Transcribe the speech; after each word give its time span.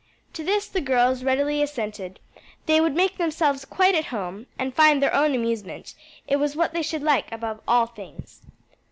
To 0.33 0.43
this 0.43 0.67
the 0.67 0.81
girls 0.81 1.23
readily 1.23 1.61
assented; 1.61 2.19
"they 2.65 2.81
would 2.81 2.95
make 2.95 3.19
themselves 3.19 3.65
quite 3.65 3.93
at 3.93 4.05
home, 4.05 4.47
and 4.57 4.73
find 4.73 4.99
their 4.99 5.13
own 5.13 5.35
amusement; 5.35 5.93
it 6.27 6.37
was 6.37 6.55
what 6.55 6.73
they 6.73 6.81
should 6.81 7.03
like 7.03 7.31
above 7.31 7.61
all 7.67 7.85
things." 7.85 8.41